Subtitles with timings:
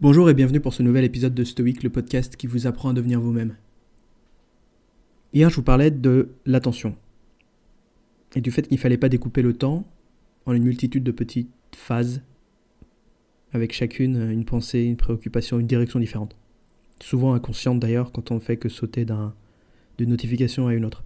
[0.00, 2.92] Bonjour et bienvenue pour ce nouvel épisode de Stoic, le podcast qui vous apprend à
[2.92, 3.56] devenir vous-même.
[5.32, 6.94] Hier, je vous parlais de l'attention
[8.36, 9.88] et du fait qu'il ne fallait pas découper le temps
[10.46, 12.22] en une multitude de petites phases
[13.52, 16.36] avec chacune une pensée, une préoccupation, une direction différente.
[17.00, 21.02] Souvent inconsciente d'ailleurs quand on ne fait que sauter d'une notification à une autre.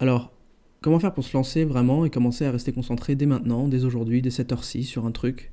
[0.00, 0.32] Alors,
[0.80, 4.22] comment faire pour se lancer vraiment et commencer à rester concentré dès maintenant, dès aujourd'hui,
[4.22, 5.52] dès cette heure-ci sur un truc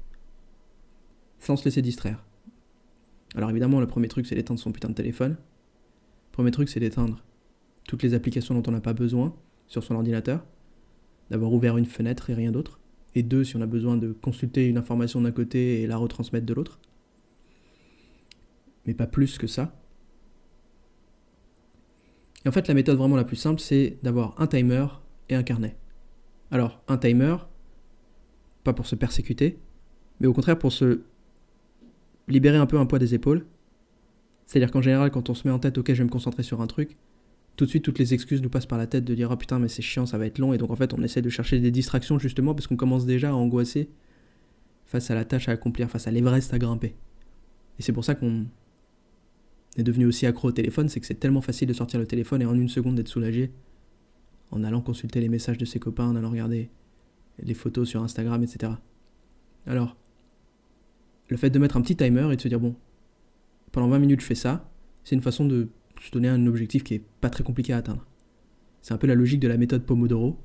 [1.42, 2.24] sans se laisser distraire.
[3.36, 5.32] Alors évidemment, le premier truc, c'est d'éteindre son putain de téléphone.
[5.32, 7.22] Le premier truc, c'est d'éteindre
[7.88, 9.36] toutes les applications dont on n'a pas besoin
[9.68, 10.46] sur son ordinateur,
[11.30, 12.80] d'avoir ouvert une fenêtre et rien d'autre.
[13.16, 16.46] Et deux, si on a besoin de consulter une information d'un côté et la retransmettre
[16.46, 16.80] de l'autre.
[18.86, 19.76] Mais pas plus que ça.
[22.46, 24.86] Et en fait, la méthode vraiment la plus simple, c'est d'avoir un timer
[25.30, 25.76] et un carnet.
[26.52, 27.36] Alors, un timer,
[28.64, 29.60] pas pour se persécuter,
[30.20, 31.02] mais au contraire pour se
[32.28, 33.46] libérer un peu un poids des épaules.
[34.46, 36.62] C'est-à-dire qu'en général, quand on se met en tête, ok, je vais me concentrer sur
[36.62, 36.98] un truc,
[37.56, 39.60] tout de suite, toutes les excuses nous passent par la tête de dire, oh putain,
[39.60, 40.54] mais c'est chiant, ça va être long.
[40.54, 43.30] Et donc, en fait, on essaie de chercher des distractions justement parce qu'on commence déjà
[43.30, 43.90] à angoisser
[44.86, 46.96] face à la tâche à accomplir, face à l'Everest à grimper.
[47.80, 48.46] Et c'est pour ça qu'on
[49.78, 52.42] est devenu aussi accro au téléphone, c'est que c'est tellement facile de sortir le téléphone
[52.42, 53.52] et en une seconde d'être soulagé
[54.52, 56.70] en allant consulter les messages de ses copains, en allant regarder
[57.42, 58.74] les photos sur Instagram, etc.
[59.66, 59.96] Alors,
[61.32, 62.76] le fait de mettre un petit timer et de se dire, bon,
[63.72, 64.70] pendant 20 minutes je fais ça,
[65.06, 65.70] c'est une façon de
[66.02, 68.06] se donner un objectif qui est pas très compliqué à atteindre.
[68.82, 70.38] C'est un peu la logique de la méthode Pomodoro,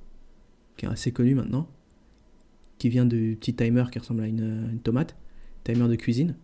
[0.77, 1.69] qui est assez connue maintenant,
[2.79, 5.17] qui vient du petit timer qui ressemble à une, tomate,
[5.65, 6.37] timer de cuisine,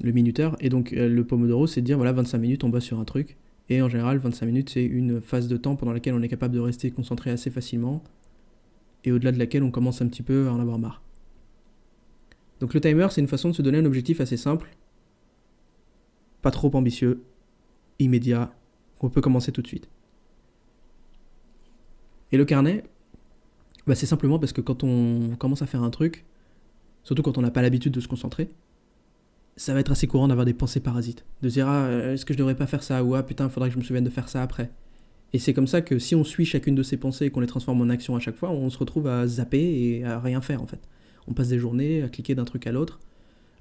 [0.00, 0.56] le minuteur.
[0.60, 3.04] Et donc euh, le Pomodoro, c'est de dire, voilà, 25 minutes, on bosse sur un
[3.04, 3.36] truc.
[3.68, 6.54] Et en général, 25 minutes, c'est une phase de temps pendant laquelle on est capable
[6.54, 8.02] de rester concentré assez facilement,
[9.04, 11.02] et au-delà de laquelle on commence un petit peu à en avoir marre.
[12.60, 14.68] Donc le timer, c'est une façon de se donner un objectif assez simple,
[16.42, 17.22] pas trop ambitieux,
[17.98, 18.52] immédiat,
[18.98, 19.88] qu'on peut commencer tout de suite.
[22.32, 22.84] Et le carnet,
[23.86, 26.24] bah c'est simplement parce que quand on commence à faire un truc,
[27.04, 28.50] surtout quand on n'a pas l'habitude de se concentrer,
[29.56, 31.24] ça va être assez courant d'avoir des pensées parasites.
[31.42, 33.02] De dire, ah, est-ce que je devrais pas faire ça?
[33.04, 34.70] Ou ah, putain, faudrait que je me souvienne de faire ça après.
[35.32, 37.46] Et c'est comme ça que si on suit chacune de ces pensées et qu'on les
[37.46, 40.62] transforme en action à chaque fois, on se retrouve à zapper et à rien faire
[40.62, 40.80] en fait
[41.28, 43.00] on passe des journées à cliquer d'un truc à l'autre,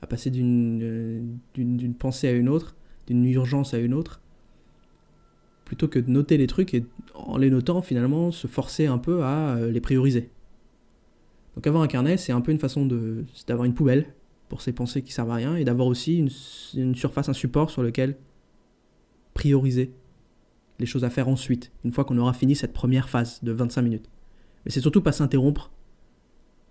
[0.02, 1.22] à passer euh,
[1.54, 2.76] d'une pensée à une autre,
[3.08, 4.22] d'une urgence à une autre,
[5.66, 9.24] plutôt que de noter les trucs et en les notant finalement se forcer un peu
[9.24, 10.30] à euh, les prioriser.
[11.56, 12.86] Donc avoir un carnet, c'est un peu une façon
[13.48, 14.14] d'avoir une poubelle
[14.50, 16.18] pour ces pensées qui servent à rien et d'avoir aussi
[16.76, 18.18] une surface, un support sur lequel
[19.34, 19.94] prioriser
[20.80, 23.82] les choses à faire ensuite, une fois qu'on aura fini cette première phase de 25
[23.82, 24.10] minutes.
[24.66, 25.72] Mais c'est surtout pas s'interrompre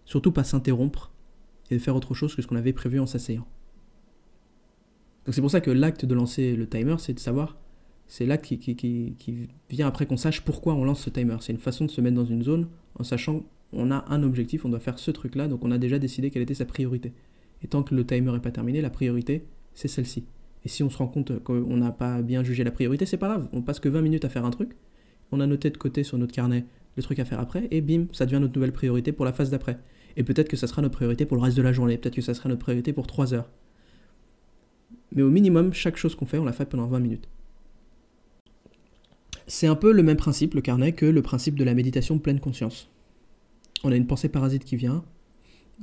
[0.05, 1.13] Surtout pas s'interrompre
[1.71, 3.47] et de faire autre chose que ce qu'on avait prévu en s'asseyant.
[5.25, 7.57] Donc c'est pour ça que l'acte de lancer le timer, c'est de savoir,
[8.07, 9.17] c'est l'acte qui,
[9.71, 11.37] vient après qu'on sache pourquoi on lance ce timer.
[11.41, 13.43] C'est une façon de se mettre dans une zone en sachant
[13.73, 16.43] on a un objectif, on doit faire ce truc-là, donc on a déjà décidé quelle
[16.43, 17.13] était sa priorité.
[17.63, 20.27] Et tant que le timer n'est pas terminé, la priorité, c'est celle-ci.
[20.65, 23.29] Et si on se rend compte qu'on n'a pas bien jugé la priorité, c'est pas
[23.29, 23.49] grave.
[23.53, 24.77] On passe que 20 minutes à faire un truc.
[25.33, 26.65] On a noté de côté sur notre carnet
[26.97, 29.51] le truc à faire après, et bim, ça devient notre nouvelle priorité pour la phase
[29.51, 29.79] d'après.
[30.17, 32.23] Et peut-être que ça sera notre priorité pour le reste de la journée, peut-être que
[32.23, 33.51] ça sera notre priorité pour 3 heures.
[35.13, 37.29] Mais au minimum, chaque chose qu'on fait, on la fait pendant 20 minutes.
[39.47, 42.41] C'est un peu le même principe, le carnet, que le principe de la méditation pleine
[42.41, 42.89] conscience.
[43.83, 45.05] On a une pensée parasite qui vient,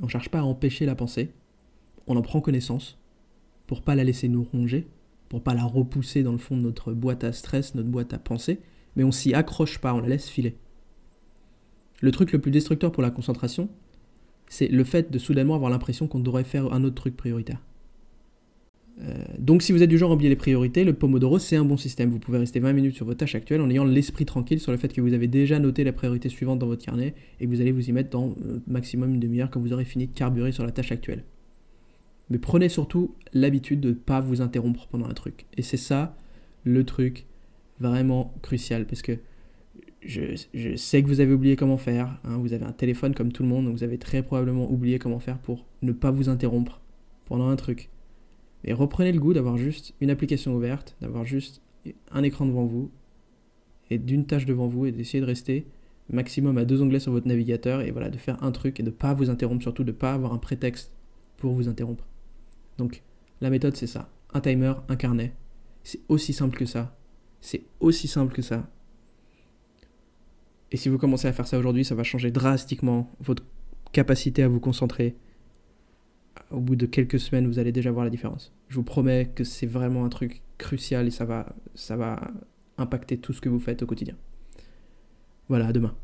[0.00, 1.30] on ne cherche pas à empêcher la pensée,
[2.06, 2.98] on en prend connaissance
[3.66, 4.88] pour pas la laisser nous ronger,
[5.28, 8.18] pour pas la repousser dans le fond de notre boîte à stress, notre boîte à
[8.18, 8.60] pensée,
[8.96, 10.56] mais on s'y accroche pas, on la laisse filer.
[12.00, 13.68] Le truc le plus destructeur pour la concentration,
[14.52, 17.62] c'est le fait de soudainement avoir l'impression qu'on devrait faire un autre truc prioritaire.
[19.00, 21.64] Euh, donc si vous êtes du genre à oublier les priorités, le Pomodoro c'est un
[21.64, 22.10] bon système.
[22.10, 24.76] Vous pouvez rester 20 minutes sur votre tâche actuelle en ayant l'esprit tranquille sur le
[24.76, 27.62] fait que vous avez déjà noté la priorité suivante dans votre carnet et que vous
[27.62, 30.52] allez vous y mettre dans euh, maximum une demi-heure quand vous aurez fini de carburer
[30.52, 31.24] sur la tâche actuelle.
[32.28, 35.46] Mais prenez surtout l'habitude de ne pas vous interrompre pendant un truc.
[35.56, 36.14] Et c'est ça
[36.64, 37.24] le truc
[37.80, 39.12] vraiment crucial parce que
[40.04, 42.18] je, sais que vous avez oublié comment faire.
[42.24, 42.38] Hein.
[42.38, 45.20] vous avez un téléphone comme tout le monde, donc vous avez très probablement oublié comment
[45.20, 46.80] faire pour ne pas vous interrompre
[47.24, 47.90] pendant un truc.
[48.64, 51.62] Mais reprenez le goût d'avoir juste une application ouverte, d'avoir juste
[52.10, 52.90] un écran devant vous
[53.90, 55.66] et d'une tâche devant vous et d'essayer de rester
[56.08, 58.90] maximum à deux onglets sur votre navigateur et voilà de faire un truc et de
[58.90, 60.92] ne pas vous interrompre, surtout de ne pas avoir un prétexte
[61.36, 62.06] pour vous interrompre.
[62.78, 63.02] Donc
[63.40, 65.34] la méthode c'est ça, un timer, un carnet.
[65.84, 66.96] C'est aussi simple que ça.
[67.40, 68.68] C'est aussi simple que ça.
[70.72, 73.44] Et si vous commencez à faire ça aujourd'hui, ça va changer drastiquement votre
[73.92, 75.14] capacité à vous concentrer,
[76.50, 78.52] au bout de quelques semaines, vous allez déjà voir la différence.
[78.68, 82.30] Je vous promets que c'est vraiment un truc crucial et ça va, ça va
[82.78, 84.16] impacter tout ce que vous faites au quotidien.
[85.48, 85.94] Voilà, à demain.